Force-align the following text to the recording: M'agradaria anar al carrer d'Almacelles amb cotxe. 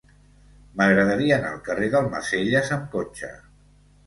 M'agradaria 0.79 1.35
anar 1.37 1.51
al 1.57 1.61
carrer 1.67 1.91
d'Almacelles 1.97 2.73
amb 2.79 2.89
cotxe. 2.97 3.31